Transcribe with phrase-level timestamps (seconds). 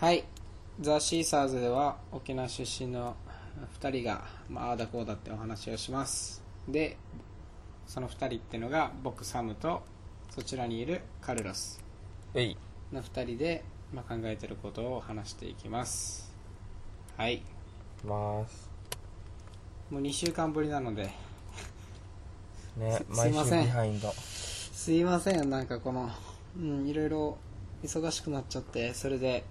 [0.00, 0.24] はい。
[0.80, 3.16] ザ・シーサーズでは沖縄出身の
[3.78, 6.42] 2人が、まあ、ああだこうだってお話をします。
[6.66, 6.96] で、
[7.86, 9.82] その2人ってのが僕、サムと
[10.30, 11.84] そちらにいるカルロス
[12.34, 16.32] の2人で、まあ、考えてることを話していきます。
[17.18, 17.42] はい。
[18.02, 18.70] ます
[19.90, 21.10] もう2週間ぶりなので、
[22.78, 24.00] ねすいません
[24.72, 26.08] すいません、なんかこの、
[26.58, 27.36] うん、いろいろ
[27.84, 29.44] 忙しくなっちゃって、それで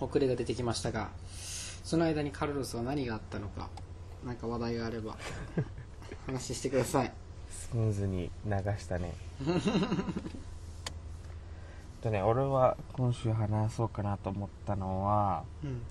[0.00, 1.10] 遅れが出てきましたが、
[1.84, 3.68] その間にカルロスは何があったのか、
[4.24, 5.16] なんか話題があれば、
[6.26, 7.12] 話してください。
[7.50, 9.12] スムーズに流したね
[12.00, 15.82] とね俺は今週話そうかなと思ったのはうん。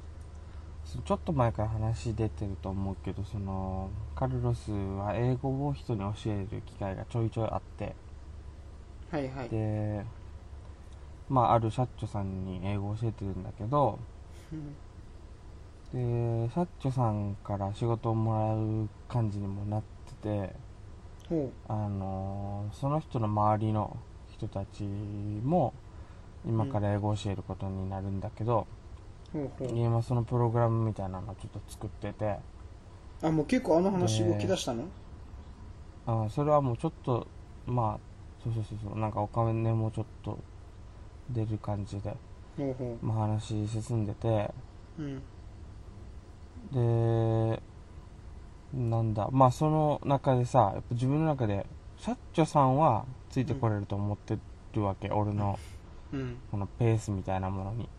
[1.04, 7.94] ちょっと前から話出てると思うけどそのカルロスは英語を人に教える機会がちょいちょいあって
[9.12, 9.50] はいはい。
[9.50, 10.06] で
[11.30, 14.00] まあある社長さんに英語を教えてるんだけど
[14.52, 19.84] うんで社長さんから仕事をもらう感じにもなっ
[20.22, 20.56] てて
[21.30, 23.98] ほあのーその人の周りの
[24.32, 25.74] 人たちも
[26.46, 28.68] 今から英語を教えることになるんだけど。
[29.74, 32.38] 今そのプログラムみたいなのをちょっと作ってて
[33.22, 34.86] あ、もう結構あの話ね動き出したの？
[36.06, 37.28] あそれはもうちょっと
[37.66, 40.40] まあそうそうそうそうなんかお金もちょっと
[41.30, 42.16] 出る感じで、
[42.58, 44.52] ほうほまあ、話進んでて
[45.00, 45.04] う。
[45.04, 45.22] うん。
[47.52, 47.62] で
[48.74, 51.66] なんだまあその中でさやっぱ自分の中で
[51.98, 54.38] 社長さんはついてこれると思って
[54.74, 55.58] るわけ、俺の
[56.14, 56.38] うん。
[56.52, 57.90] このペースみたいなものに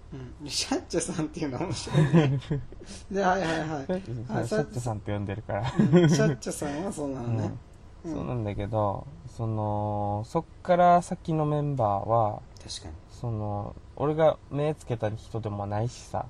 [0.43, 0.49] うん。
[0.49, 2.41] シャッチャさんっていうのは面白いね。
[3.11, 3.85] で、はいはいはい。
[4.29, 7.45] あシャッチャさんって呼んでるから、うんシャッチャさんはそうなのね。
[7.45, 7.59] うん
[8.05, 12.95] そうなんだけどそのそっから先のメンバーは確かに。
[13.11, 16.27] その俺が目つけた人でもないしさ。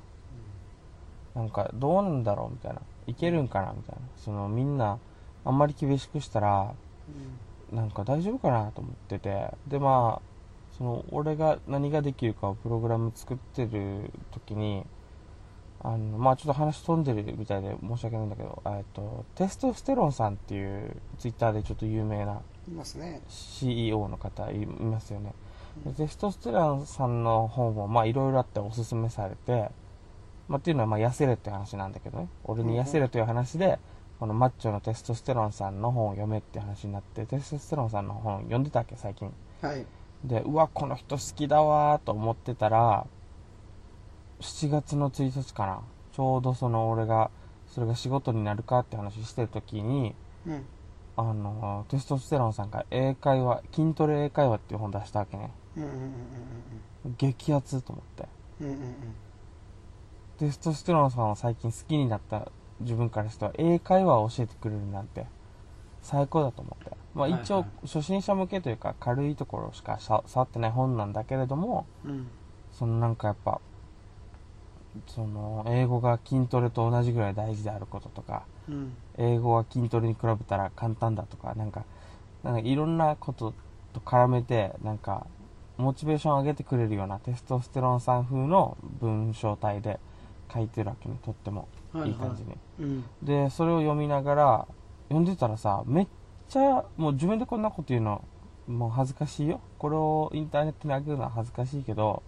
[1.34, 2.80] なんかどうなんだろうみたいな。
[3.06, 4.00] いけるんかなみたいな。
[4.16, 4.98] そのみんな
[5.44, 6.74] あんまり厳しくしたら
[7.72, 9.54] なんか大丈夫かなと思ってて。
[9.66, 10.28] でまあ
[10.76, 14.84] その俺が何ができるかをプログラム作ってる時に
[15.80, 22.40] あのまあちょっと話飛んでるみたいで申し訳ないんだけどえっとテストステロンさんっていうツイッターでちょっと有名な。
[23.28, 25.32] CEO の方いますよね、
[25.96, 29.70] テストステロンさんの本もまあいろいろあっておすすめされて、
[30.48, 32.28] まあ、っていうのはまあ痩せるって話なんだけどね。
[32.44, 33.78] 俺に痩せるという話で、
[34.18, 39.32] このマッチョのテストステロンさんの本を読めって話になってテストステロンさんの本読んでたわけ最近。
[39.62, 39.86] はい。
[40.24, 43.06] でうわこの人好きだわーと思ってたら
[44.40, 45.82] 7月の1日かな。
[46.12, 47.30] ちょうどその俺が
[47.68, 50.14] それが仕事になるかって話してる時に
[50.46, 50.64] うん。
[51.18, 55.50] あのテストステロンさんが英会話筋トレ英会話っていう本出したわけね
[57.16, 58.28] 激アツと思って。
[60.38, 62.50] テストステロンさんを最近好きになった
[62.80, 65.26] 自分からしては英会話を教えてくれるなんて
[66.00, 66.96] 最高だと思って。
[67.14, 72.28] まあ一応初心者向けというか軽いところしかさ触ってない本なんだけれどもうん。
[72.72, 73.60] そのなんかやっぱ
[75.06, 78.94] その英語が筋トレと同じぐらい大事であることとかうん。
[79.16, 81.84] 英語は筋トレに比べたら簡単だとかなんか
[82.44, 83.54] なんかいろんなこと
[83.92, 85.26] と絡めてなんか
[85.78, 89.98] モチベーションを上げてくれるようなテストステロンさん風の文章体で
[90.52, 91.18] 書いてるわけね。
[91.24, 91.68] とっても。
[91.94, 93.04] いい感じに、うん。
[93.22, 94.68] でそれを読みながら
[95.08, 96.06] 読んでたらさめっ
[96.48, 98.22] ちゃもう自分でこんなこと言うの
[98.66, 99.60] もう恥ずかしいよ。
[99.78, 102.22] これをインターネットに上げるのは恥ずかしいけど、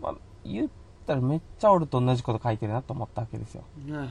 [0.00, 0.68] まあ、言っ
[1.06, 3.64] たらめっちゃ俺と同じこと書いてるなと思ったわけですよ。
[3.90, 4.08] はいはいはい。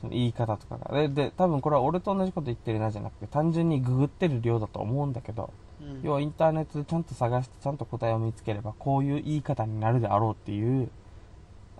[0.00, 0.92] その言い方とかが。
[0.92, 5.52] でで多分これは俺と同じこと言ってるなじゃなくて単純にググってる量だと思うんだけど
[5.84, 6.00] うん。
[6.02, 10.88] 要はインターネットでちゃんと探してちゃんと答えを見つければこういう言い方になるであろうっていう、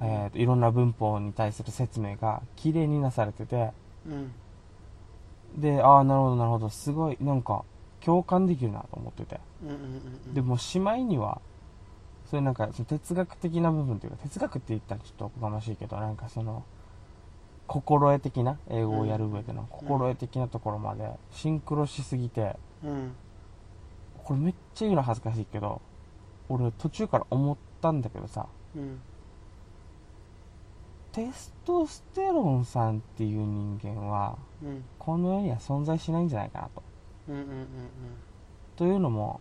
[0.01, 3.73] えーといろんな文法に対する説明が綺麗になされてて。
[4.07, 4.33] うん。
[5.57, 6.69] でああなるほどなるほど。
[6.69, 7.65] すごいなんか
[8.01, 9.41] 共感できるなと思ってて。
[9.63, 11.41] うんうんうんでもしまいには
[12.27, 16.65] そういうなんかその哲学的な部分というか哲学って言ったらちょっとおこがましいけどなんかその
[17.67, 23.13] 心得的な英語をやる上での心得的なところまでシンクロしすぎてうん
[24.25, 25.81] これめっちゃ言うの恥ずかしいけど
[26.49, 29.01] 俺途中から思ったんだけどさうん。
[31.13, 34.85] テストステロンさんっていう人間はうん。
[34.99, 36.83] この世には存在しないんじゃないかなと。
[37.29, 37.67] うんうんうん
[38.77, 39.39] というのも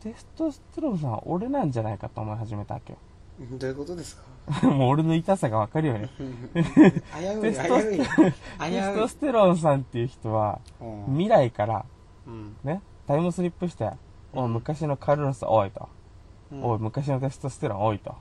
[0.00, 2.98] テストステロンさんは俺なんじゃないかと思い始めたわけよ。
[3.40, 3.58] うん。
[3.58, 4.16] どういうことです
[4.60, 4.68] か？
[4.68, 6.10] もう俺の痛さがわかるよね。
[6.18, 10.60] 危うい危 テストうい危テストうステロンさんっていう人は
[11.06, 11.84] 未来から
[12.26, 12.56] うん。
[12.62, 13.90] ねタイムスリップして
[14.34, 15.88] 「おい昔のカルロスおい」と
[16.52, 16.64] 「うん。
[16.64, 18.14] おい昔のテストステロンおい」と。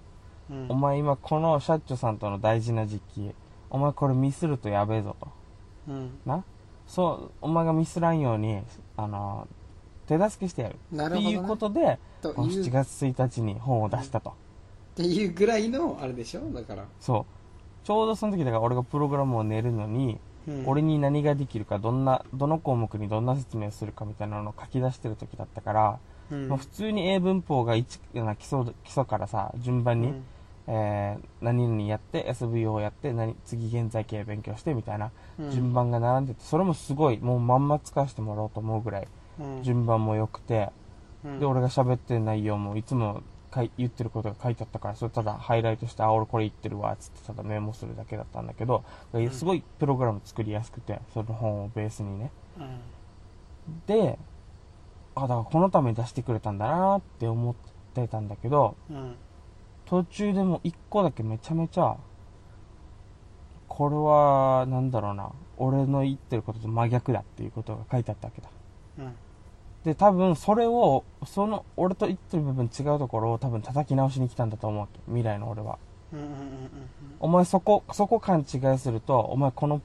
[0.50, 0.66] うん。
[0.70, 3.36] お前今この社長さんとの大事な時期
[3.70, 5.28] お前これミスるとやべえぞと。
[5.90, 6.18] うん。
[6.26, 6.44] な？
[6.88, 8.64] そうお前がミスらんように
[8.96, 9.46] あの
[10.08, 10.78] 手助けしてやる。
[10.90, 14.34] なるほど、ね、っていうことでこのという7月1日に本を出したと、っ
[14.96, 16.50] ていうぐらいのあれでしょ？
[16.54, 17.26] だから、そう。
[17.86, 20.20] ちょうどその時だから俺がプログラムを練るのに、うん、
[20.66, 26.00] 俺に何ができるかどんなどの項目にどんな説明をするかみたいなのを書き出してる時だったから、
[26.32, 26.48] うん。
[26.48, 30.24] まあ、普通に英文法が一な基礎基礎からさ順番に、うん。
[30.68, 35.52] えー何々やって SVO やって何次現在形勉強してみたいなうん。
[35.52, 39.08] 順番が並んでてそれもすごいもうまんま使わせてもらおうと思うぐらい
[39.40, 39.64] うん。
[39.64, 40.70] 順番も良くて、
[41.26, 41.40] うん。
[41.40, 43.22] で俺が喋ってる内容もいつも
[43.78, 48.84] 言ってることが書いてあったからそれただハイライトしてあ俺これ言ってるわっつってただメモするだけだったんだけど
[49.18, 49.30] ん。
[49.32, 52.32] すごいプログラム作りやすくてその本をベースにね。
[52.58, 52.80] うん。
[53.86, 54.18] で
[55.16, 57.56] あだからこのために出してくれたんだなって思っ
[57.94, 59.16] てたんだけどうん。
[59.86, 61.96] 途中でも一個だけめちゃめちゃ
[63.68, 68.50] これはなんだろうな俺の言ってることと真逆だっていうことが書いてあったわけだ。
[69.00, 69.16] うん
[69.88, 75.80] で多分それをその俺と言ってる部分違うところを多分叩き直しに来たんだと思う未来の俺は。
[77.22, 79.82] お前そこそこ勘違いするとお前この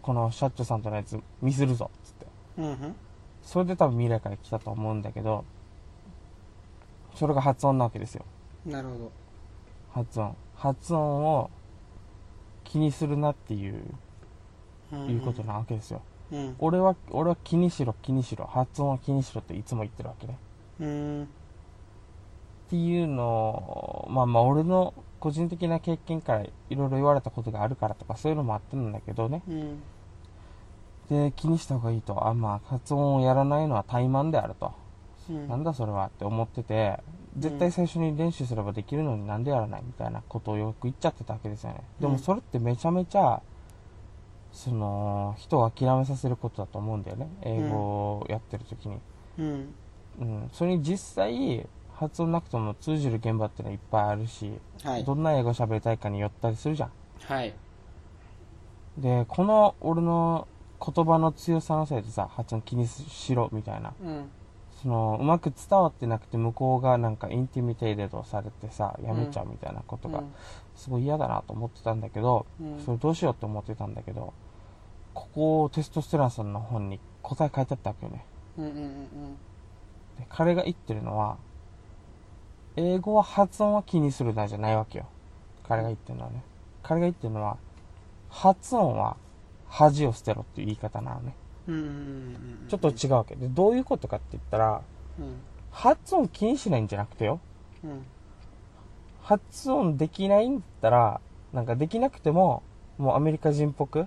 [0.00, 1.90] この社長さんとのやつミスるぞ。
[1.94, 2.26] っつって。
[2.56, 2.96] うんうん。
[3.42, 5.44] それで多分未来から来たと思うんだけど
[7.14, 8.24] それが発音なわけですよ。
[8.64, 9.12] なるほど。
[9.92, 10.34] 発音。
[10.54, 11.50] 発音を
[12.64, 13.84] 気にするなっていう
[14.94, 15.10] うん。
[15.10, 16.00] いうことなわけですよ、
[16.32, 16.56] うん。
[16.58, 18.46] 俺は俺は気にしろ気にしろ。
[18.46, 20.38] 発音は気にしろっていつも言ってるわけね。
[20.80, 21.22] うん。
[21.24, 21.26] っ
[22.70, 29.42] ていうのをまあまあ俺の個人的な経験からいろいろ言われたことがあるからとかそういうのもあったんだけどね。
[29.46, 29.82] うん。
[31.10, 32.26] で気にした方がいいと。
[32.26, 34.72] あまあ発音をやらないのは怠慢であると、
[35.28, 35.48] うん。
[35.48, 36.98] なんだそれはって思ってて
[37.38, 41.82] 絶対最初に練習すればできるのになんでやらないみたいなことをよく言っちゃってたわけですよね。
[42.00, 42.12] でうん。
[42.12, 43.42] もそれってめちゃめちゃ
[44.52, 47.28] その人を諦めさせることだと思うんだよね。
[47.42, 47.76] 英語
[48.18, 48.98] をやってる時に、
[49.38, 49.74] うん。
[50.20, 54.52] うん、それに実際発音なくても通じる現場ってのはいっぱいあるし、
[54.84, 55.04] はい。
[55.04, 56.90] どんな英語喋りたいかによったりするじゃん。
[57.20, 57.54] はい。
[58.98, 60.46] でこの俺の
[60.84, 63.94] 言葉の強さのせいでさ発音気にしろみたいな。
[64.02, 64.30] うん
[64.82, 70.24] そのうまく伝わってなくて向こうがなんかインティミテイデドされてさやめちゃうみたいなことが
[70.74, 72.80] すごい嫌だなと思ってたんだけど、うん。
[72.84, 74.32] それどうしようって思ってたんだけど
[75.14, 78.24] ここテストステランさんの本に答え書いてあったわけよね。
[78.58, 79.14] うんうんうん。
[80.18, 81.36] で彼が言ってるのは
[82.74, 85.06] 英語は発音は気にするなじゃないわけよ。
[85.68, 86.42] 彼が言ってるのはね。
[86.82, 87.56] 彼が言ってるのは
[88.28, 89.16] 発音は
[89.68, 91.34] 恥を捨てろっていう言い方なのね
[92.68, 93.36] ちょっと違うわけ。
[93.36, 94.82] でどういうことかって言ったら
[95.18, 95.34] うん
[95.70, 97.40] 発音気にしないんじゃなくてよ。
[97.84, 98.04] うん
[99.22, 101.20] 発音できないんだったら
[101.52, 102.62] なんかできなくても
[102.98, 104.06] もうアメリカ人っぽく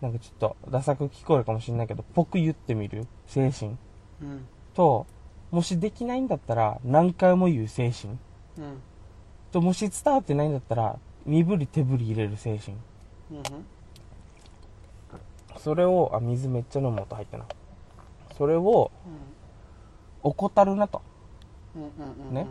[0.00, 3.06] なんかちょっとダサく聞こえるかもしれないけどぽく言ってみる。
[3.26, 3.76] 精神。
[4.22, 5.06] うんと
[5.50, 8.16] もしできないんだったら何回も言う精神。
[8.58, 8.80] うん
[9.50, 12.76] ともし伝わってないんだったら身振り手振り入れる精神。
[13.32, 13.42] うん
[15.62, 17.44] それをあ水めっちゃ飲む音入ったな。
[18.36, 18.90] それを
[20.24, 21.02] 怠るなと。
[22.32, 22.48] ね。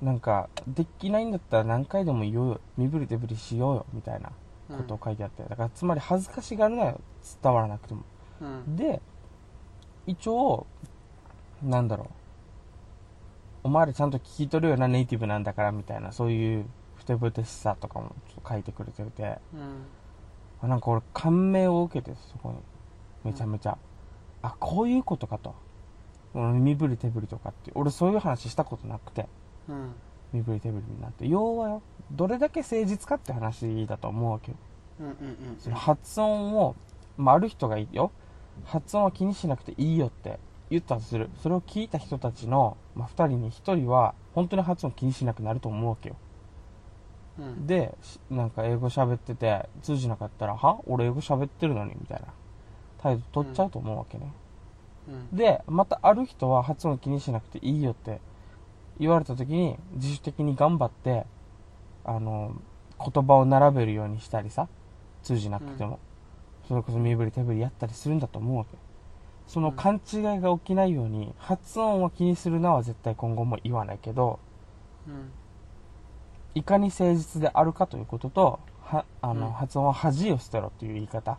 [0.00, 2.60] なんかできないんだったら何回でも言おうよ。
[2.78, 3.86] 身振り手振りしようよ。
[3.92, 4.32] みたいな
[4.74, 5.42] ことを書いてあって。
[5.42, 7.00] だからつまり恥ずかしがるなよ。
[7.42, 8.02] 伝わらなくても。
[8.40, 8.76] うん。
[8.76, 9.02] で
[10.06, 10.66] 一応
[11.62, 12.06] なんだろう。
[13.64, 16.12] お前らちゃんと聞き取るようなネイティブなんだからみたいな。
[16.12, 16.64] そういう
[16.96, 19.38] ふてぶてしさとかもちょっと書いてくれてて。
[19.52, 19.84] うん。
[19.98, 19.99] あ
[20.68, 22.56] なんか俺感銘を受けてそこに。
[23.24, 23.76] めちゃめちゃ、
[24.42, 25.54] あこういうことかと。
[26.34, 27.70] 俺身振り手振りとかって。
[27.74, 29.28] 俺そういう話したことなくて。
[29.68, 29.94] うん。
[30.32, 31.26] 身振り手振りになって。
[31.26, 34.56] 要はよどれだけ誠実かって話だと思うわけよ。
[35.00, 36.76] うんうんうんその発音を、
[37.16, 38.10] まあ、ある人がいいよ。
[38.64, 40.38] 発音は気にしなくていいよって
[40.70, 41.30] 言ったとする。
[41.42, 46.16] それを聞いた人たちの、まあ、2人に1人は本当に発音気にしなくなると思うわけよ
[47.38, 47.66] うん。
[47.66, 50.80] でしなんか英語喋ってて通じなかったらは？
[50.86, 51.94] 俺英語喋ってるのに？
[52.00, 52.26] みたいな。
[53.02, 54.30] 態度取っちゃうと思うわけね、
[55.08, 55.34] うん。
[55.34, 58.20] でまたある人は発音気にしなくていいよって
[58.98, 61.24] 言われた時に自主的に頑張って
[62.04, 62.54] あの
[63.02, 64.68] 言葉を並べるようにしたりさ
[65.22, 65.98] 通じなくても、
[66.68, 68.76] それこそ身振り手振りやったりするんだと思うわけ。
[69.46, 74.38] その勘違いが起きないように発音は気にするなは絶対今後も言わないけど
[75.08, 75.30] うん
[76.54, 79.52] いかに誠実であるかということとはあの、うん。
[79.52, 81.38] 発音は恥を捨てろっていう言い方。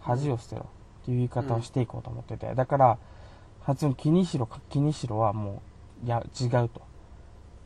[0.00, 0.66] 恥を捨てろ。
[1.02, 2.54] っていう言い方をしていこうと思ってて。
[2.54, 2.98] だから
[3.62, 5.62] 発音気にしろか気にしろはも
[6.02, 6.82] ういや違うと。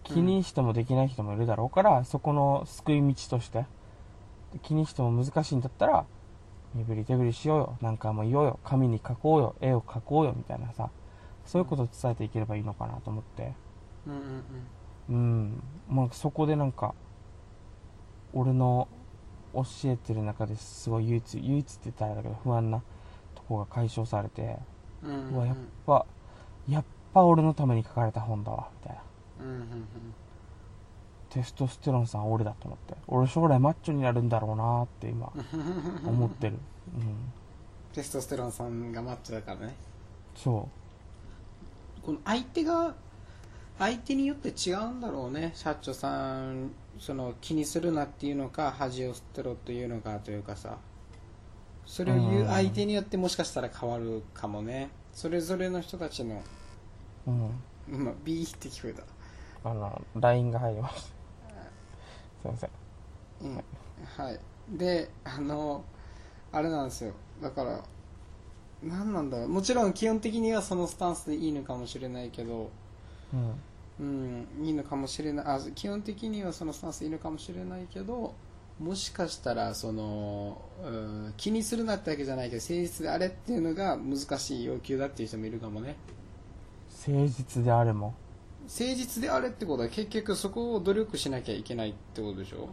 [0.05, 3.67] 気にしてもできない人もいるだろうから、そこの救い道として。
[4.63, 6.07] 気にしても難しいんだったら
[6.75, 7.79] 身振り手振りしようよ。
[7.83, 8.61] なんかもう言おうよ。
[8.65, 9.57] 紙に書こうよ。
[9.61, 10.33] 絵を描こうよ。
[10.37, 10.91] みたいなさ。
[11.45, 13.53] そういうことを伝えていければいいのかなと思って。
[14.07, 14.45] うんうんうん
[15.09, 16.95] まあそこでなんか
[18.33, 18.89] 俺の
[19.55, 22.83] 教えてる中ですごい唯一唯一って言ったらあれだけど不安な
[23.35, 24.59] とこが解消されて
[25.03, 25.11] うん。
[25.11, 26.07] うんうんうわやっぱ
[26.69, 26.85] やっ
[27.15, 29.45] ぱ俺のために書かれた本だわみたいな。
[29.45, 29.67] うんうんうん。
[31.31, 32.95] テストステロンさん俺だと思って。
[33.07, 35.33] 俺将来マッチョになるんだろうなって今
[36.07, 36.59] 思ってる。
[36.95, 37.33] うん。
[37.95, 39.75] テストステロンさんがマッチョだからね。
[40.35, 40.69] そ
[42.05, 42.95] この相手が
[43.79, 45.53] 相手によって違うんだろうね。
[45.55, 50.79] 社長さんその気にするなっていうのか恥を捨てろというのかというかさ。
[51.87, 54.91] それを言う相手によってもしかしたら変わるかもね。
[55.13, 56.43] それぞれの人たちの、
[57.27, 58.05] ううん。
[58.05, 59.71] まあ、ビーって聞こえた。
[59.71, 61.07] あの LINE が入りましたす
[62.45, 62.71] いません。
[63.43, 63.65] うん。
[64.17, 64.41] はい。
[64.77, 65.83] であの
[66.53, 67.13] あれなんですよ。
[67.41, 67.83] だから
[68.83, 69.49] 何なんだろう。
[69.49, 72.71] もちろん基本的にはそのスタンスでいいのかもしれないけど
[73.33, 73.61] うん
[74.01, 75.47] うんいいのかもしれない。
[75.47, 78.35] あ基本的にはそのスタンスでいいのかもしれないけど
[78.79, 85.97] もしかしたらその、うん気にするなってわけじゃないけど誠実であれっていうのが難しい要求だっていう人もいるかもね。
[87.07, 88.15] 誠実であれも？
[88.65, 92.69] 誠実であれってことは結局そこを努力しなきゃいけないってことでしょ？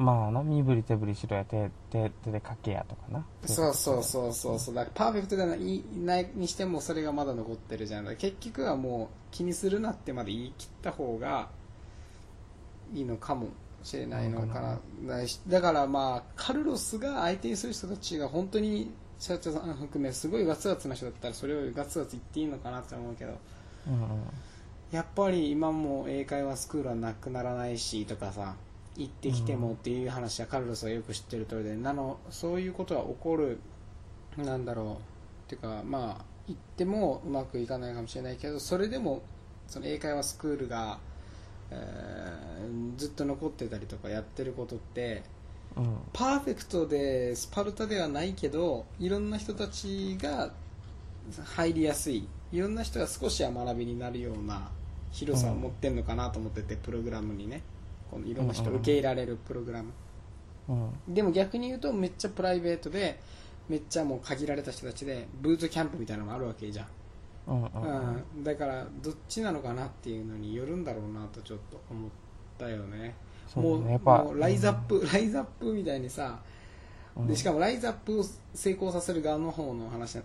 [0.00, 3.22] まあな身振り手振りしろや手手手で書けやとかな。
[3.44, 4.74] そうそうそうそうそう。
[4.74, 8.16] だからパーフェクトでないないにしてもそれがまだ残ってるじゃん。
[8.16, 11.50] 結局はもう気にするなってまで言い切った方が
[12.94, 13.48] いいのかも
[13.82, 14.78] しれないのかな。
[15.06, 23.32] だしだからまあカルロスが相手にする人たちが本当に社長さん含めすごいガツガツな人だったらそれをガツガツ言っていいのかなって思うけど。
[23.86, 24.08] うん
[24.90, 28.56] やっぱり今も英会話スクールはなくならないしとかさ。
[29.00, 33.58] 行ってきてもっていう話はカルロスはよく知ってる通りでなのそういうことが起こる
[34.36, 34.96] なんだろうっ
[35.48, 39.22] ていうかまあ行ってもうまくいかないかもしれないけどそれでも
[39.66, 40.98] その英会話スクールが、
[41.70, 45.22] えーずっと残ってたりとかやってることって
[45.76, 45.96] うん。
[46.12, 50.52] パーフェクトでスパルタではないけどいろんな人たちが
[51.44, 52.28] 入りやすい。
[52.52, 54.70] いろんな人が少しは学びになるような
[55.12, 57.62] 広さを持ってんのかなと思ってて、プログラムにね
[58.10, 59.92] このいろんな人を受け入れられるプログラム、
[60.68, 61.14] うん。
[61.14, 63.20] でも逆に言うとめっちゃプライベートで
[63.68, 72.10] めっちゃもう限られた人たちでブートキャンプみたいなのもあるわけじゃん、だからどっちなのかなっていうのによるんだろうなとちょっと思っ
[72.58, 73.14] たよね。
[73.54, 76.40] もうライズアップ、ライズアップみたいにさ
[77.16, 78.24] うんでしかもライズアップを
[78.54, 80.22] 成功させる側の方の話な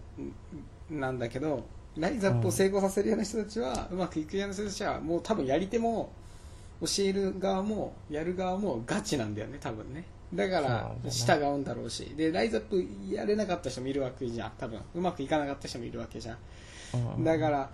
[0.89, 1.18] なん。
[1.20, 1.63] だけど
[1.98, 6.12] ライズアップを成功させるような人たちは、うまくいくような人たちはもう多分やり手も
[6.82, 10.05] 教える側もやる側もガチなんだよね多分ね。
[10.34, 12.13] だから従うんだろうし。
[12.17, 14.79] でライズアップやれなかった人もいるわけじゃん多分。
[14.94, 16.38] うまくいかなかった人もいるわけじゃん。
[16.96, 17.13] うん。
[17.15, 17.70] うんだから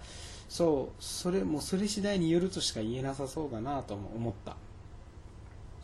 [0.50, 4.56] そうそれもうそれ次第によるとしか言えなさそうだなとも思った。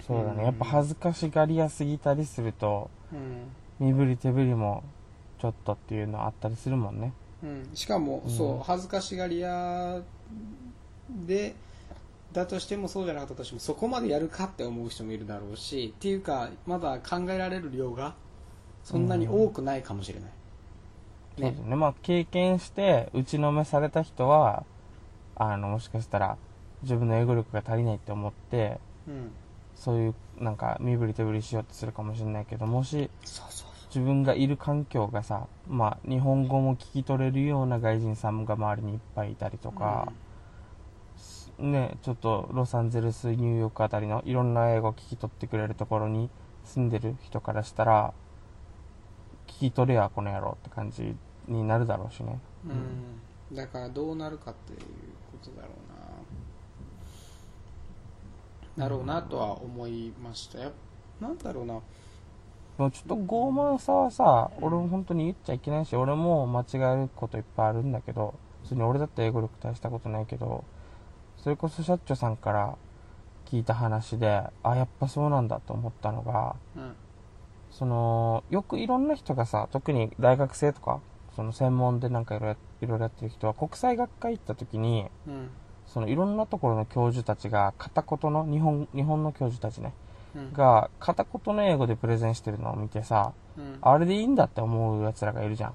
[0.06, 0.44] そうだね。
[0.44, 3.88] やっぱ恥ずかしがりやすぎたりするとうん。
[3.88, 4.84] 身振り手振りも
[5.40, 7.14] ちょっとっていうのあったりするもんね。
[7.44, 8.32] うん、しかも、うん。
[8.32, 10.02] そう恥ずかしがり屋
[11.26, 11.56] で
[12.38, 18.16] だとしてもそうじゃなかったとしてもそこまでやるかって思う人もいるだろうしっていうかまだ考えられる量が
[18.84, 20.30] そんなに多くないかもしれない、
[21.38, 21.76] そうですね。
[21.76, 24.64] まあ経験して打ちのめされた人は
[25.36, 26.38] あのもしかしたら
[26.84, 29.32] 自分の英語力が足りないって思ってうん、
[29.76, 33.10] そういうなんか身振り手振りしようとするかもしれないけどもし
[33.88, 40.12] 自分がいる環境がさ、まあ、日本語も聞き取れるような外人さんが周りにいっぱいいたりとか、
[41.60, 46.30] ね、ちょっとロサンゼルスニューヨークあたりのいろんな英語を聞き取ってくれるところに
[46.64, 48.14] 住んでる人からしたら
[49.48, 51.16] 聞き取れやこの野郎って感じ
[51.48, 52.40] になるだろうしね。
[52.66, 54.86] うん、だからどうなるかっていうこ
[55.44, 55.70] とだろ
[58.78, 58.84] うな。
[58.86, 60.72] だろうなとは思いましたよ。
[61.20, 61.80] なんだろうな。
[62.78, 70.64] でもちょっと傲慢さはさ俺も本当に言っちゃいけないし俺も間違えることいっぱいあるんだけど普通に俺だって英語力大したことないけど
[71.48, 72.76] それこそ社長さんから
[73.46, 76.94] 聞いた話であやっぱそうなんだと思ったのがうん。
[77.72, 81.00] そのよくいろんな人がさ特に大学生とか
[81.38, 85.50] その専門でなんかいろいろやってる人は国際学会行った時にうん。
[85.86, 89.94] そのいろんなところの教授たちが片言の日本日本の教授たちね
[90.36, 90.52] うん。
[90.52, 93.78] が片言の英語でプレゼンしてるのを見てさうん。
[93.82, 95.74] あれでいいんだって思う奴らがいるじゃん。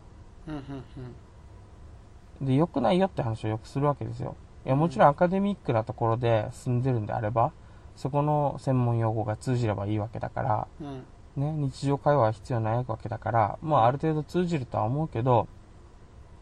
[2.42, 7.52] で良くないよって話をよくするわけですよいやもちろんアカデミックなところで住んでるんであれば
[7.96, 11.04] そこの専門用語が通じればいいわけだから、うん
[11.36, 15.48] ね、日常会話は必要ないわけだから、まあある程度通じるとは思うけど、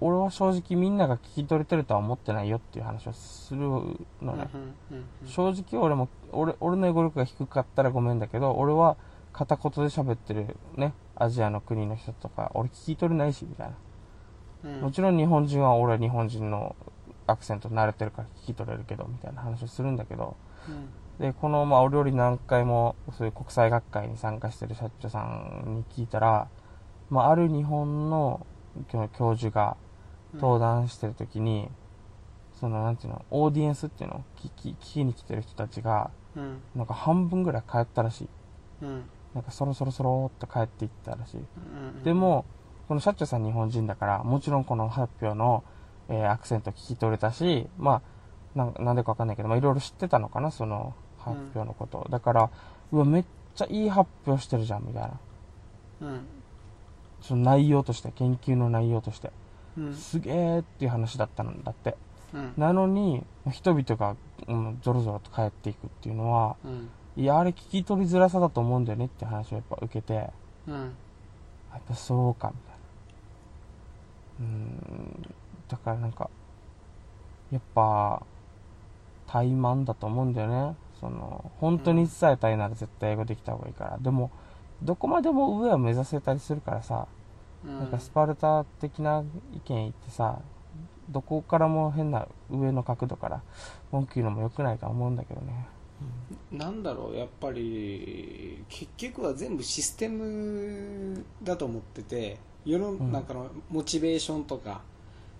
[0.00, 4.48] 俺は正直みんなが聞き取れてるとは思ってないよっていう話をするのね。
[4.90, 8.96] うんうん正直俺も、俺、俺の英語力が低かったらごめんだけど、俺は
[9.32, 13.74] 片言で喋ってるね、アジアの国の人とか、俺聞き取れないし、みたいな。
[13.74, 16.76] うんもちろん日本人は俺は日本人の
[17.30, 20.36] アクセント慣れてるから聞き取れるけど、みたいな話をするんだけど、
[20.68, 20.88] うん。
[21.20, 26.48] で、この、まあ、お料理何回も、そういう国際学会に参加してる社長さんに聞いたら、
[27.10, 28.46] まあ、ある日本の
[28.88, 29.76] 教教授が
[30.34, 31.68] 登壇してる時に、
[32.58, 36.60] その、なんていうの、オーディエンスっていうの聞き、聞きに来てる人たちが、うん。
[36.74, 38.28] なんか半分ぐらい帰ったらしい。
[38.82, 39.04] うん。
[39.34, 41.40] なんかそろそろそろっと帰っていったらしい。
[41.40, 42.02] うん。
[42.02, 42.44] でも、
[42.88, 45.64] この社長さん日本人だから、もちろんこの発表の、
[46.10, 48.02] えーアクセント聞き取れたし、ま
[48.56, 52.06] あ、なんなんでかわかんないけど、まあいろいろ知ってたのかな、その発表のこと。
[52.10, 52.50] だから、
[52.92, 53.24] うわ、めっ
[53.54, 55.10] ちゃいい発表してるじゃん、みたいな。
[56.02, 56.26] うん
[57.20, 59.30] その内容として、研究の内容として。
[59.78, 61.96] うんすげーっていう話だったんだって。
[62.34, 64.16] うんなのに、人々が、
[64.48, 70.32] うん、ゾロゾロと帰っていくっていうのは、うんいや、あれ聞き取りづらさだと思うんだよねって話をやっぱ受けて、や
[70.68, 74.54] うんっぱそうか、みたいな。
[74.54, 75.34] うん、
[75.70, 76.28] だからなんか、
[77.52, 78.22] やっぱ、
[79.26, 80.76] 怠慢だと思うんだよね。
[81.00, 83.98] その、本当に伝えたいなら絶対英語できた方がいいから。
[83.98, 84.30] でも、
[84.82, 87.06] どこまでも上を目指せたりするからさ、
[87.64, 89.22] なんかスパルタ的な
[89.54, 90.40] 意見言ってさ、
[91.10, 93.42] どこからも変な上の角度から
[93.90, 95.66] 文句言うのも良くないとは思うんだけどね。
[96.50, 104.80] なんだろうやっぱり結局は全部システムだと思ってて世の中のモチベーションとか、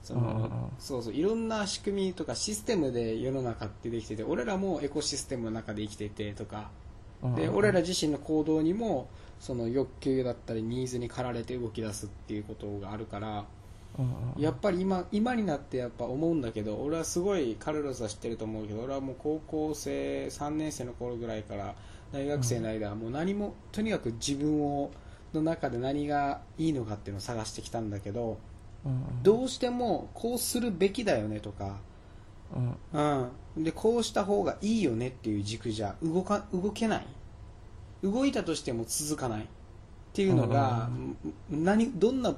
[0.02, 6.70] そのそうそういろんな仕組みとかシステムで世の中ってできてて俺らもエコシステムの中で生きていてとか。
[6.74, 9.08] うんで俺ら自身の行動にも
[9.40, 13.44] その欲求だったりニーズに駆られて動き出すっていうことがあるから
[14.38, 21.74] やっぱり今今になってやっぱ思うんだけど俺はすごいカルロスは知ってると思うけど俺はもう高校生3年生の頃ぐらいから
[22.12, 24.90] 大学生の間はもう何もとにかく自分を
[25.34, 28.36] の中で何がいいのかっていうのを探してきたんだけどうん
[29.22, 31.80] どうしてもこうするべきだよねとか、
[32.54, 33.28] うん。
[33.56, 37.06] うん、でこうした方がいいよねっていう軸じゃ動か動けない。
[38.02, 39.42] 動いたとしても続かない。
[39.42, 39.46] っ
[40.12, 40.90] ていうのが、
[41.50, 42.34] 何どんな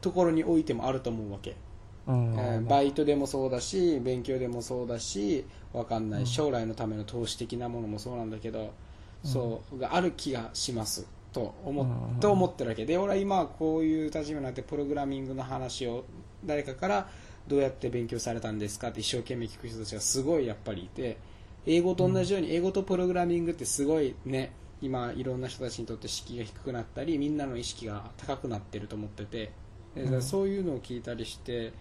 [0.00, 1.56] ところにおいてもあると思うわけ、
[2.06, 2.34] うん。
[2.38, 6.22] えーバイトでもそうだし勉強でもそうだしわかんなうん。
[6.22, 8.72] い将来のための投資的なものもそうなんだけど、
[9.22, 11.84] そうがある気がしますと思,、う
[12.16, 12.86] んと思ってるわけ。
[12.86, 16.04] で俺は今こういう立場になってプログラミングの話を
[16.46, 17.08] 誰かから
[17.46, 21.18] どうやって勉強されたんですかって一生懸命聞く人たちがすごいやっぱりいて
[21.66, 29.64] 英語と同じように英語とプログラミングってすごいね今いろんな人たちにとって敷居が低くなったりみんなの意識が高くなってると思ってて。
[30.20, 31.72] そういうのを聞いたりして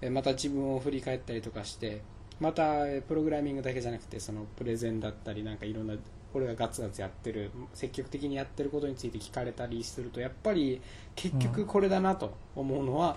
[0.00, 2.02] えまた自分を振り返ったりとかして
[2.40, 5.94] またえプログラミングだけじゃなくてそのプレゼンだったりなんかいろんな
[6.34, 10.80] 俺がガツガツやってる積極的にやってることについて聞かれたりするとやっぱり
[11.14, 13.16] 結局これだなと思うのは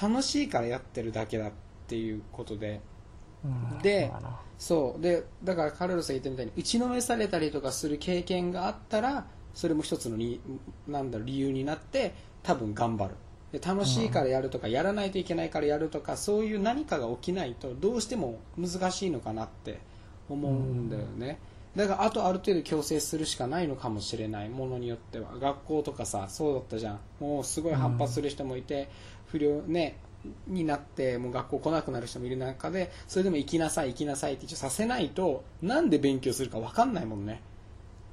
[0.00, 1.50] 楽しいからやってるだけだっ
[1.86, 2.80] ていうことで。
[3.44, 3.78] うん。
[3.82, 4.10] で
[4.58, 5.02] そう。
[5.02, 10.40] でだからカルロスが言ったみたいに打ちのめされたりとかする経験があったらそれも一つのに
[10.88, 13.14] なんだろう理由になって多分頑張る。
[13.52, 19.78] で楽しいからやるとか、やらないといけないからやるとかそういう何かが起きないとどうしても難しいのかなって
[20.28, 21.38] 思うんだよね、
[21.76, 25.38] だからあとある程度強制するしかないのかもしれないものによっては。
[25.40, 27.00] 学校とかさそうだったじゃん。
[27.20, 28.88] もうすごい反発する人もいて、
[29.26, 29.96] 不良ね
[30.46, 37.42] になってもう学校来なくなる人もいる中でそれでも行きなさい行きなさいって一応させないとなんで勉強するか分かんないもんね。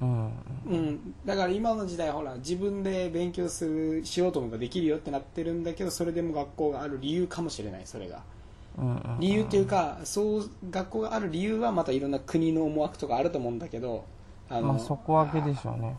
[0.00, 0.32] うん。
[0.66, 8.22] うん、だから今の時代ほら自分で勉強するしようと思えばできるよってなってるんだけどそれでも学校がある理由かもしれないそれが
[9.18, 14.04] 理由っていうかそう学校がある理由はまたいろんな国の思惑とかあると思うんだけど
[14.48, 15.96] あまあ底上げでしょうね。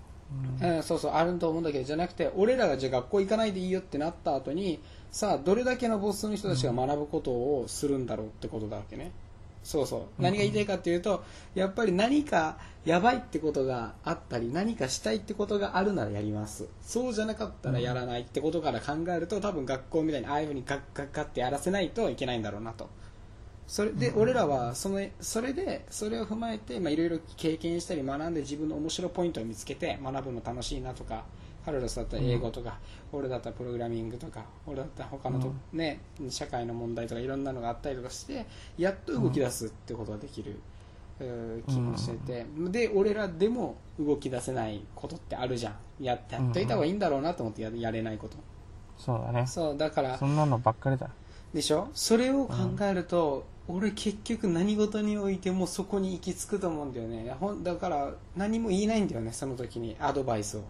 [0.62, 4.82] うん、そうそうあると思うんだけどじゃなくて俺らがじゃあ学校行かないでいいよってなった後に
[5.12, 9.12] さあどれだけのボスの人たちが学ぶことをするんだろうってことだわけね
[9.64, 10.22] そうそう。
[10.22, 11.24] 何が言いたいかっていうと
[11.56, 16.68] やっぱり何かやばいってことがあったり何かしたいってことがあるならやります。
[16.82, 22.90] そうじゃなかったらやらないってことから考えると多分学校みたいにああいうふうにガッガッガッってやらせないといけないんだろうなと。
[23.66, 31.24] それで俺らはそのそれでそれを踏まえてまあいろいろ経験したり学んで自分の面白いポイントを見つけて学ぶの楽しいなとか
[31.64, 32.78] カルロスだったら英語とか、
[33.12, 38.46] 俺だったらプログラミングとか俺だったら他のと、ね社会の問題とかいろんなのがあったりとかして
[38.78, 40.60] やっと動き出すってことができる、
[41.20, 46.04] う気もしてて、で俺らでも動き出せないことってあるじゃん。
[46.04, 48.38] やってやっといた方がいいんだろうなと思ってややれないこと。
[48.98, 49.48] そうだね。
[49.48, 51.10] そうだからそんなのばっかりだ。
[51.54, 51.90] でしょ？
[51.94, 57.36] それを考えると、俺結局何事においてもそこに行き着くと思うんだよね。
[57.40, 60.60] ほんだから何も言えないんだよねその時にアドバイスを。
[60.60, 60.66] うん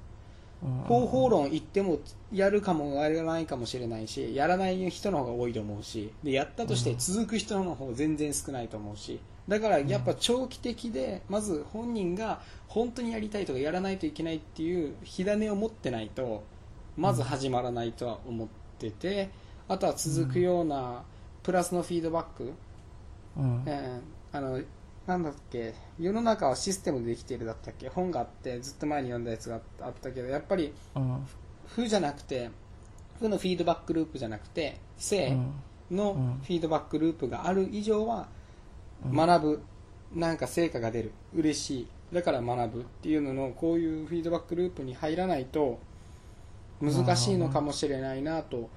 [0.87, 1.99] 方法論言っても
[2.31, 16.43] やるかもやらないかもしれないしやらない人の方が多いと思うしでやったとして続く人の方が全然少ないと思うしだからやっぱ長期的でまず本人が本当にやりたいとかやらないといけないっていう火種を持ってないと
[16.95, 18.47] まず始まらないとは思っ
[18.79, 19.29] てて
[19.67, 21.03] あとは続くような
[21.43, 22.53] プラスのフィードバック。
[23.37, 23.63] うん。
[23.65, 24.59] えーあの
[25.05, 31.27] なんだっけ世の中はシステムでできているだったっけ本があってずっと前に読んだやつがあったけどやっぱりうん。
[31.67, 32.49] 負じゃなくて
[33.19, 35.37] 負のフィードバックループじゃなくて正
[35.91, 36.41] のうん。
[36.43, 38.27] フィードバックループがある以上は
[39.05, 39.15] うん。
[39.15, 39.63] 学ぶ。
[40.13, 41.11] なんか成果が出る。
[41.35, 41.87] 嬉しい。
[42.13, 42.81] だから学ぶ。
[42.81, 45.79] っていうののこういうフィードバックループに入らないと
[46.81, 48.69] 難しいのかもしれないなと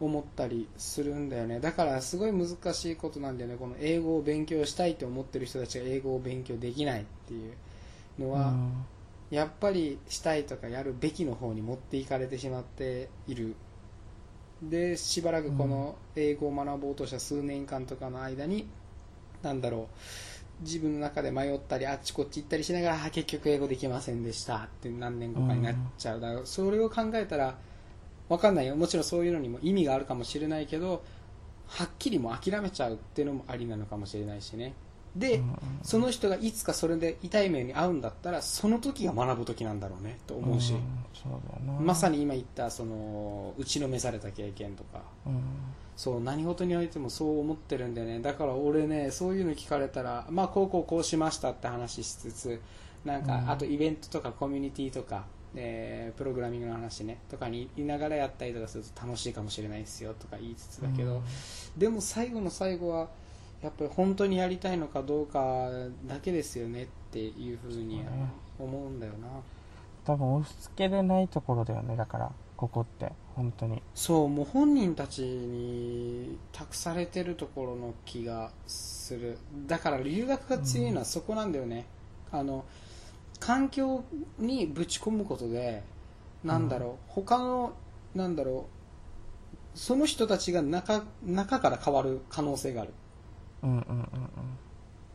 [0.00, 1.60] 思ったりするんだよね。
[1.60, 3.56] だからすごい難しいことなんだよね。
[3.56, 7.54] この英語を勉強したいと思ってる人たちが英語を勉強できないっていう
[8.18, 8.72] のは、うん。
[9.30, 13.54] やっぱりしたいとかやるべきの方に持っていかれてしまっている。
[14.62, 18.66] でしばらくこの英語を学ぼうとした数年間とかの間に
[19.42, 19.88] なんだろ
[20.60, 20.62] う。
[20.62, 26.20] 自分の中で迷ったりあっちこっち行ったりしながらあ結局英語できませんでしたって何年後かになっちゃう。
[26.20, 27.58] だからそれを考えたら
[28.28, 28.76] わかんないよ。
[28.76, 31.02] もちろんそういうのにも意味があるかもしれないけど
[31.66, 34.74] はっきりもう諦めちゃうっていうのもありなのかもしれないしね。
[35.16, 41.80] で、うんその人がいつかそれで痛い目に遭うんだったらその時が学ぶ時なんだろうねと思うし、うだよな。
[41.80, 45.02] まさに今言ったその打ちのめされた経験とか。
[45.26, 45.40] うん。
[45.96, 48.20] そう何事においてもそう思ってるんだよね。
[48.20, 52.60] だから俺ねそういうの聞かれたらまあこうこうこうしましたって話しつつ
[53.04, 53.50] なんか、うん。
[53.50, 61.22] あとイベントとかコミュニティとか、えープログラミングの話ねとかにいながらやったりとかすると楽しいかもしれないですよとか言いつつだけど、
[61.76, 63.08] でも最後の最後は
[63.62, 65.68] やっぱり本当にやりたいのかどうか
[66.06, 68.02] だけですよねっていうふうに
[68.58, 69.28] 思うんだよな。
[70.04, 73.82] 多分押し付けれないところだよねだからここって本当に。
[73.94, 79.38] そうもう本人たちに託されてるところの気がする。
[79.66, 81.86] だから留学が強いのはそこなんだよね、
[82.30, 82.66] あの
[83.44, 84.02] 環境
[84.38, 85.82] にぶち込むことで
[86.42, 87.74] なんだろう、他の
[88.14, 88.68] なんだろ
[89.74, 92.94] うその人たちが中中から変わる可能性がある。
[93.62, 94.08] うんうんうん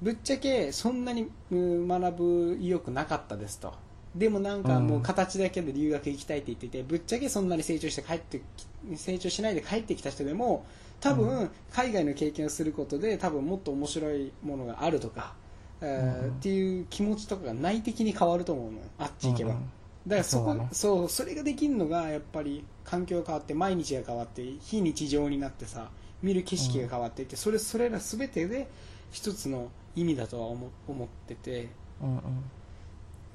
[0.02, 3.74] ぶっちゃけそんなにうん学ぶ意欲なかったですと。
[4.16, 10.66] でもなんかもう形だけで留学行きたいって言っててぶっちゃけそんなに成長して帰ってき成長しないで帰ってきた人でも
[11.02, 15.34] 多う分海外の経験をすることで多分もっと面白いものがあるとか、
[15.82, 18.84] えっていう気持ちとかが内的に変わると思うのよ。
[18.98, 19.64] あっち行けば、うんうん。
[20.08, 20.70] だからそこそうだね。
[20.72, 25.90] そうそれができるのがやっぱり環境が変わって毎日が変わって非日常になってさ
[26.22, 28.68] 見る景色が変わっていって、それそれら全てで
[29.12, 31.70] 一つの意味だとは思思ってて。
[32.02, 32.22] うんうん。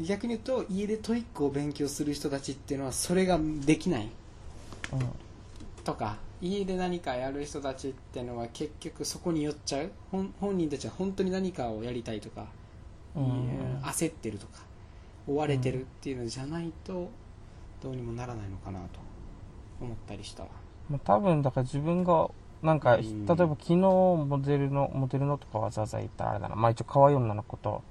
[0.01, 4.09] 逆に言うと家で TOEIC を勉強する人たちっていうのはそれができない。
[5.85, 9.91] とか家で何かやる人たちっていうのは結局そこに寄っちゃう？
[10.11, 12.47] 本本人たちは本当に何かをやりたいとか、
[13.17, 13.81] うん。
[13.83, 14.61] 焦ってるとか
[15.27, 17.11] 追われてるっていうのじゃないと
[17.83, 19.01] どうにもならないのかなと
[19.81, 20.49] 思ったりしたわ。
[20.91, 22.29] まあ、多分だから自分が
[22.63, 23.27] なんか、うん。
[23.27, 26.57] 例えば昨日モデルのモデルのとかわざわざ言ったらあれだな。
[26.57, 27.83] まあ一応可愛い女の子と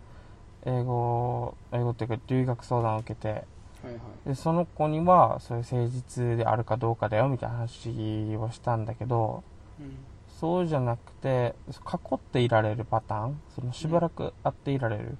[0.65, 3.43] 英語英語っていうか留学相談を受けて
[3.83, 4.29] はいはい。
[4.29, 9.43] でその子にはそういう誠実であるかどうかだよみたいな話をしたんだけど
[9.79, 9.97] うん。
[10.39, 15.17] そうじゃなくて囲っていられるパターンそのしばらく会っていられる、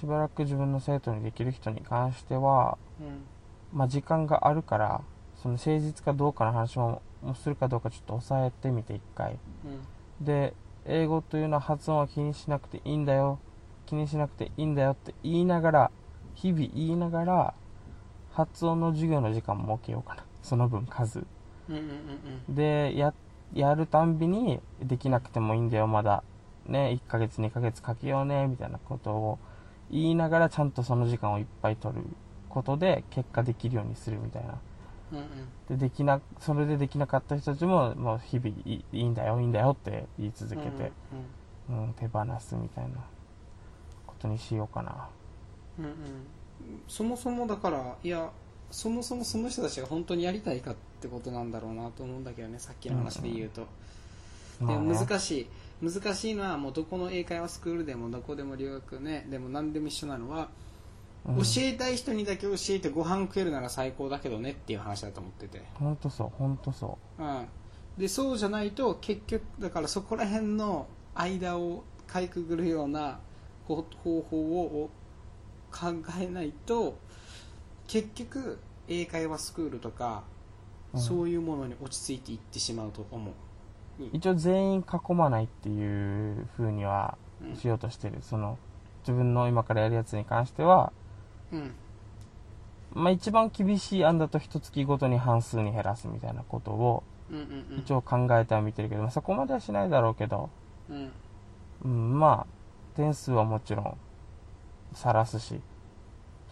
[0.00, 3.24] しばらく自分の生徒にできる人に関してはうん。
[3.72, 5.02] まあ、時間があるから
[5.42, 9.38] その誠実かどうかの話ももするかどうかちょっと抑えてみて一回。
[9.64, 10.24] うん。
[10.24, 10.54] で
[10.86, 13.38] 英語というのは発音は気にしなくていいんだよ
[13.86, 15.90] 気にしなくていいんだよって言いながら
[16.34, 17.54] 日々言いながら
[18.34, 20.24] 発音の授業の時間も設けようかな。
[20.42, 21.24] その分数。
[21.68, 21.88] うんうんうん
[22.48, 22.54] うん。
[22.54, 23.14] でや
[23.54, 26.24] やるたんびにできなくてもいいんだよまだ。
[26.66, 29.38] ね1ヶ月2ヶ月かけようねみたいなことを
[29.90, 32.02] 言いながらちゃんとその時間をいっぱい取る
[32.48, 34.58] ことで結果できるようにするみたいな。
[35.12, 35.26] うんうん。
[35.68, 40.90] でできなそれでできなかった人たちももう日々いいんだよいいんだよって言い続けて、
[41.70, 42.96] うん手放すみたいな
[44.06, 45.08] ことにしようかな。
[45.78, 45.92] うんうん
[46.88, 48.30] そもそもだからいや
[48.70, 53.66] そもそもその人たちが本当にやりたいかってことなんだろうなと思うんだけどねさっきの話で言うと、
[54.60, 55.06] でもまあね。
[55.06, 55.46] 難しい。
[55.82, 60.48] 難しいのはもうどこの英会話スクールでもどこでも留学ねでも何でも一緒なのは、
[61.26, 61.36] うん。
[61.36, 67.46] 教えたい人にだけ教えてご飯食えるなら最高だけどねっていう話だと思ってて、本当そう本当そうん、
[67.98, 73.18] でそうじゃないと結局だからそこら辺の間をかいくぐるような
[73.66, 74.90] 方法を
[75.74, 76.96] 考えないと
[77.88, 78.58] 結局
[78.88, 80.22] 英会話スクールとか、
[80.92, 81.00] うん。
[81.00, 83.32] そういうものに落ち着いていってしまうと思
[83.98, 87.56] う、う一応全員囲まないっていう風にはうん。
[87.56, 88.18] しようとしてる。
[88.22, 88.58] その
[89.00, 90.92] 自分の今からやるやつに関しては
[91.52, 91.74] うん。
[92.92, 97.80] まあ一番厳しい案だと一月ごとに半数に減らすみたいなことをうんうんうん。
[97.80, 100.50] 一応考えては見てるけど、まあ、そこまではしないだろうけど、
[100.88, 101.12] うん。
[101.84, 103.96] うん、まあ点数はもちろん
[104.94, 105.60] 晒すしと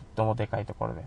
[0.02, 1.04] ってもでかいところで。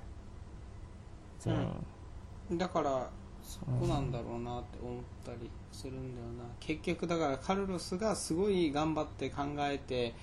[1.39, 3.09] 全員、だから
[3.43, 10.13] そこなんだろうなって思ったりするんだよな、結局だからカルロスがすごい頑張って考えて、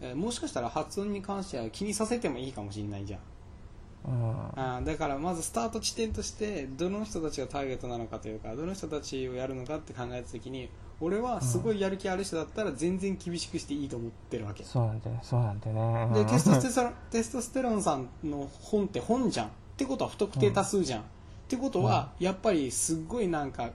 [0.00, 3.20] えーもしかしたら発音に関しては気にさせてもいいかもしれないじゃん。
[4.04, 4.36] うん。
[4.56, 10.70] あーだからまずスタート地点としてどの人たちがターゲットなのかというかどの人たちをやるのかって考えた時に
[11.02, 16.14] 俺はすごいやる気ある人だったら全然厳しくしていいと思ってるわけ、そうなんだよねそうなんだよね。
[16.14, 16.26] でうん。
[16.26, 19.46] テストステロンテストステロンさんの本って本じゃん。
[19.48, 21.04] ってことは不特定多数じゃん、っ
[21.48, 23.70] てことはやっぱりすっごいなんか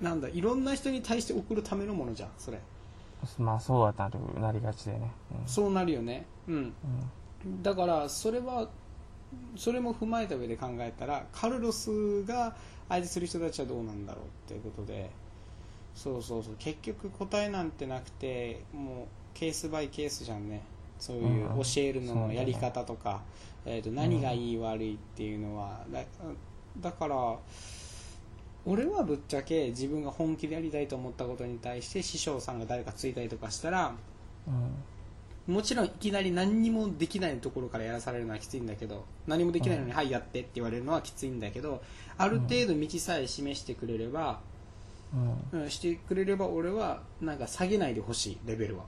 [0.00, 2.60] なんだいろんな人に対して送るためのものじゃんそれ。
[3.38, 5.12] まあそうはなるなりがちでね。
[5.46, 6.26] そうなるよね。
[6.48, 6.74] うん。
[7.44, 7.62] うん。
[7.62, 8.68] だからそれは
[9.56, 12.56] それも踏まえた上で考えたらカルロスが
[12.88, 15.10] 相手する人たちはどうなんだろうっていうことで
[15.98, 16.54] そうそうそう。
[16.60, 20.62] 結局答えなんてなくてもうケースバイケースじゃんね。
[21.00, 23.22] そういううん教えるののやり方とか、
[23.64, 26.02] えー、と何がいい悪いっていうのはだ
[26.80, 27.38] だから
[28.66, 33.94] 俺はぶっちゃけ自分が本気でやりたいと思ったことに対して師匠さんが誰かついたりとかしたら
[34.46, 34.50] う
[35.50, 35.54] ん。
[35.54, 41.80] もちろんいきなり何にもできないところからやらされるのはきついんだけど何もできないのに「はいやって」って言われるのはきついんだけど
[42.18, 44.57] ある程度道さえ示してくれれば、うん
[45.52, 48.84] うん、してくれれば俺はなんか下げないでほしいレベルは。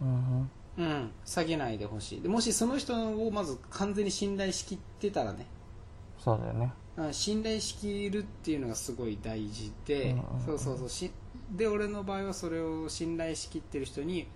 [0.00, 1.10] うんうん。
[1.24, 2.22] 下げないでほしい。
[2.22, 5.46] でもしその人をまず完全に信頼しきってたらね。
[6.18, 6.72] そうだよね。
[6.96, 7.12] うん。
[7.12, 10.88] 信頼しきるっていうのがすごい大事で、うんそうそうそう。
[10.88, 11.10] し
[11.56, 14.28] で俺の場合はそれを信頼しきってる人に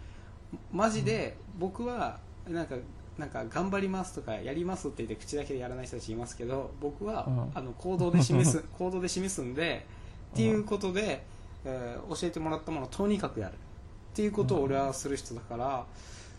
[0.73, 2.77] マジで僕はなんか
[3.19, 7.51] なんか頑張りますとかやりますって言って口だけでやらない人たちいますけど僕は、うん。
[7.55, 9.87] あの行動で示す 行動で示すんで
[10.33, 11.25] っていうことで、
[11.65, 13.53] えー教えてもらったものをとにかくやる。
[13.53, 13.57] っ
[14.15, 15.87] ていうことを俺はする人だから、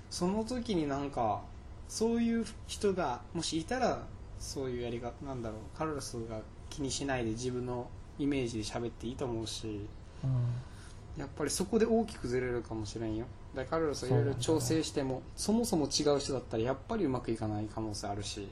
[0.10, 1.42] その時になんか
[1.88, 4.04] そういう人がもしいたら
[4.40, 7.88] そういうやり方なんだろうカルロスが気にしないで自分の
[8.20, 9.88] イメージで喋っていいと思うし
[10.24, 11.22] うん。
[11.22, 13.26] やっぱりそこで大きくずれるかもしれんよ。
[13.56, 18.48] だからカルロスはいろいろ調整してもそ,、もそも違う人だったらやっぱりうまくいかない可能性あるし。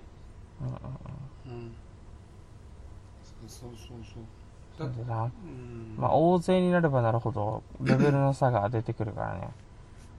[0.62, 0.68] うん。
[1.52, 1.72] うん。
[3.24, 4.24] そうそうそうそう
[4.78, 5.24] だそうだな。
[5.24, 5.96] うん。
[5.98, 9.50] まあ大勢になればなるほどレベルの差が出てくるからね。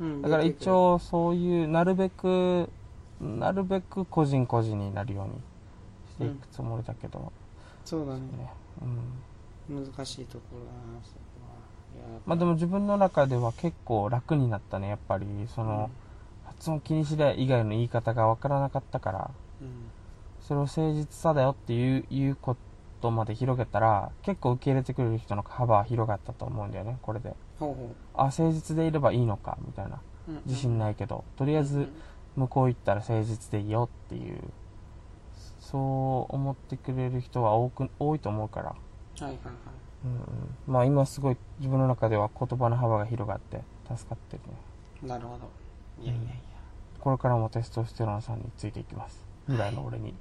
[0.01, 0.23] うん。
[0.23, 2.69] だから一応そういうなるべく
[3.21, 5.33] なるべく個人個人になるように
[6.11, 7.33] していくつもりだけど、
[7.85, 8.21] そうだね。
[8.21, 8.53] ね。
[9.69, 11.19] うん、難しいところだなそこ
[12.15, 12.21] は。
[12.27, 15.27] まあでも自分の中では結構楽になったねやっぱり。
[15.55, 15.91] その、
[16.47, 19.31] 発音気にしない以外の言い方が分からなかったから。
[19.61, 19.69] うん。
[20.41, 22.61] それを誠実さだよっていういうこと
[23.11, 27.35] まで広げたら結構受け入れてくれる人の幅は広がったと思うんだよねこれで。
[27.59, 30.01] ほうほあ誠実でいればいいのかみたいな。
[30.29, 30.43] う、うん。
[30.47, 31.25] 自信ないけど。
[31.37, 31.89] とりあえず
[32.37, 34.39] 向こう行ったら誠実でいいよっていう。
[35.61, 38.75] そう思ってくれる人は多く多いと思うから、は
[39.21, 39.37] いはいはい。
[40.05, 40.21] うんうん、
[40.67, 45.09] まあ今すごい自分の中では言葉の幅が広がって助かってるね。
[45.09, 45.49] なるほど。
[46.05, 46.33] いやいやいや。
[47.01, 49.25] これからもテストステロンさんについていきます。
[49.47, 50.15] 未来の俺に、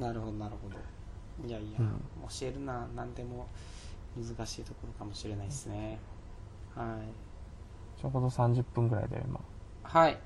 [0.00, 0.76] なるほどなるほど。
[1.46, 1.88] いやいや、うん。
[2.28, 3.46] 教えるな何でも
[4.16, 5.98] 難しいところかもしれないですね。
[6.74, 6.98] は
[7.98, 8.00] い。
[8.00, 9.40] ちょうど30分ぐらいだよ今。
[9.82, 10.18] はい。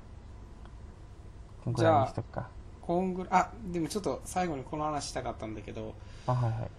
[1.63, 2.49] こんぐらいにしとくか。
[2.81, 5.95] こんぐらいあでもちょっと最後にこの話したかったんだけど
[6.27, 6.69] あはいはい。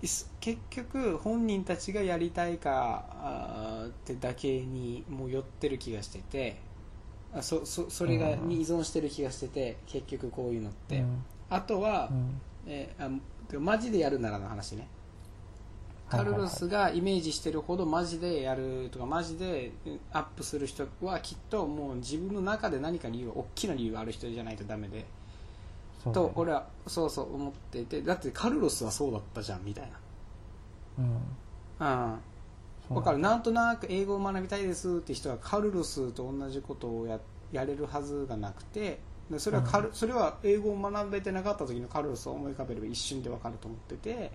[0.00, 0.26] 結
[0.70, 6.60] 局本人たちがやりたいかってだけにもう寄ってる気がしてて
[7.32, 8.48] あそそそれがうん。
[8.48, 12.40] に依存してる気がしてて結局こういうのって、うんあとは、うん。
[12.66, 13.10] えーあ
[13.58, 14.86] マジでやるならの話ね。
[16.10, 25.06] カルロスがイメージしてるほどマジでやるとかマジでうんアップする人はきっともう自分の中で何か理由大きな理由がある人じゃないとダメで。
[26.04, 26.12] ね。
[26.12, 28.02] と俺はそうそう思ってて。
[28.02, 29.90] だってカルロスはそうだったじゃんみたい
[30.98, 31.14] うん。
[31.78, 32.18] な
[32.90, 33.18] うんわかる。
[33.18, 37.20] なんとなく英語を学びたいですって人はカルロスと同じことをや
[37.52, 44.32] やれるはずがなくてでそれはカル、それは英語を学べてなかった時のカルロスを思い浮かべれば一瞬でわかると思ってて、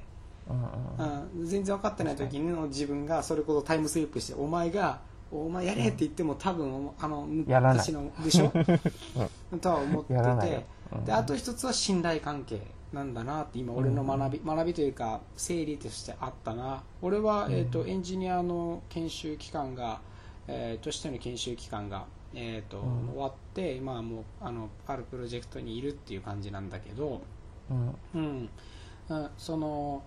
[0.49, 4.99] うん全然分かってない時の自分がそれこそタイムスリップしてお前が
[5.31, 8.51] お前やれって言っても多分あの昔のでしょ、
[9.59, 10.65] とは思ってて。
[10.91, 11.05] うん。
[11.05, 16.83] であと一つは信頼関係なんだなって今俺の学び、学びというか整理としてあったな。
[17.01, 20.01] 俺は、えー、とエンジニアの研修期間が、
[20.47, 23.09] えーとしての研修期間が、えーとうん。
[23.09, 27.21] 終わって今はもうあのあるプロジェクトにいるっていう感じなんだけど、
[27.69, 27.95] うん。
[28.15, 28.49] うん、
[29.09, 30.03] うんその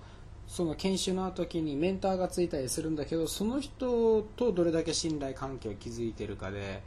[0.46, 6.82] その研修の時にメンターがついたりするんだけどその人とどれだけ信頼関係を築いてるかで、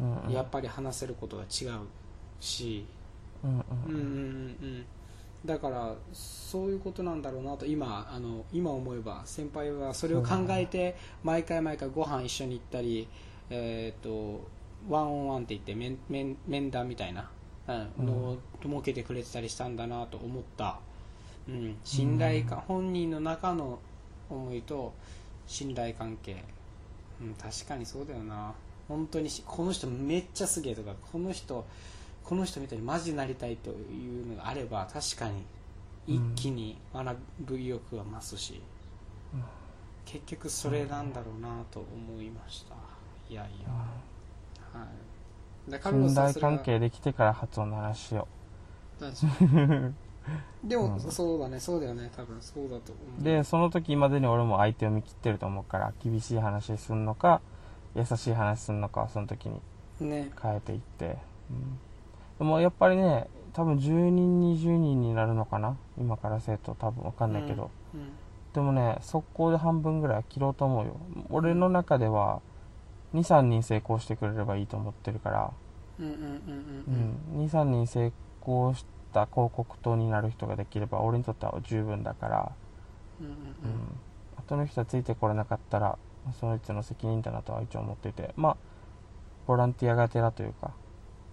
[0.00, 0.32] うんうん。
[0.32, 1.86] やっぱり話せることが違う
[2.40, 2.84] し、
[3.44, 3.92] うんうんうん。
[3.92, 4.86] うんうん、
[5.44, 13.08] だからそういうことなんだろうなと今あの今思えば先輩はそれを考えて毎回毎回ご飯一緒に行ったり、
[13.50, 14.48] えー、と
[14.88, 17.30] ワンオンワンって言って面面面談みたいな、
[17.68, 20.78] うん、のを設けてくれてたりしたんだなと思った、
[21.48, 23.78] うん、信頼感、本人の中の
[24.30, 24.92] 思いと
[25.46, 26.44] 信頼関係、
[27.20, 28.54] うん、確かにそうだよな。
[28.88, 31.64] 本当にしこの人めっちゃすげえとかこの人
[32.22, 35.44] この人みたいにマジになりたいというのがあれば確かに
[36.06, 38.60] 一気に学ぶ意欲は増すし、
[40.04, 42.76] 結局それなんだろうなと思いました。
[43.28, 43.68] いやいや、
[44.78, 44.84] は
[45.78, 45.82] い。
[45.82, 48.28] 信頼関係できてから発音の話しよ
[49.00, 49.94] 確かに。
[50.64, 51.00] でも、うん。
[51.00, 51.60] そうだね。
[51.60, 52.10] そうだよね。
[52.16, 53.20] 多分そうだと思う。
[53.20, 57.40] うでその時までに俺も相手を見切ってると思うから厳しい話すんのか
[57.94, 59.60] 優しい話すんのかはその時に
[60.00, 60.30] ね。
[60.40, 61.16] 変えていって、
[61.50, 61.78] うん、
[62.38, 65.76] でもやっぱりね多分10人20人になるのかな？
[65.98, 68.10] 今から生徒多分わかんないけど、うん。
[68.52, 70.96] でもね速攻で半分ぐらいは切ろうと思うよ。
[71.30, 72.40] 俺の中では
[73.14, 75.52] 23人成功してくれればいいと思ってるから、
[75.98, 82.52] うんうんうんうんうん、23人成功した広告塔になる人ができれば俺にとっては十分だから、
[83.20, 83.38] うんうんうん、
[84.36, 85.98] 後の人はついてこれなかったら
[86.38, 88.32] その人の責任だなとは一応思っていて。
[88.36, 88.56] まあ
[89.46, 90.72] ボランティアがてらというか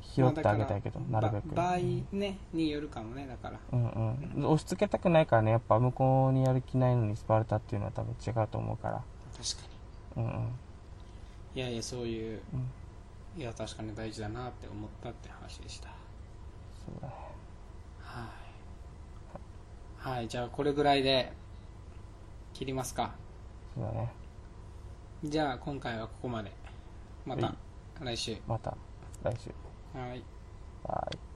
[0.01, 1.55] 拾ってあげたいけど、まあなるべく。
[1.55, 1.77] 場合
[2.12, 3.59] ねによるかもねだから。
[3.71, 3.89] うん
[4.36, 4.45] うん。
[4.45, 9.01] 押し付けたくないからねやっぱ向こうにやる気ないのにスパルタっていうのは多分違うと思うから。
[9.36, 9.67] 確か
[10.17, 10.31] うんうん。
[10.31, 10.49] に
[11.55, 12.57] いやいやそういうう
[13.37, 13.41] ん。
[13.41, 15.89] いや確かに大事だなって思ったって話でした。
[16.85, 17.07] そうだ。
[17.07, 17.13] ね
[18.01, 18.29] は
[20.15, 20.17] い。
[20.17, 21.31] はいじゃあこれぐらいで
[22.53, 23.15] 切りますか。
[23.75, 24.11] そうだね。
[25.23, 26.51] じゃあ今回はここまで。
[27.25, 27.55] または
[28.01, 28.05] い。
[28.05, 28.37] 来週。
[28.47, 28.75] また
[29.23, 29.49] 来週。
[29.97, 30.23] はい。
[30.83, 31.33] バイ